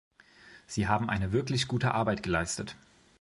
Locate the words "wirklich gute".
1.31-1.93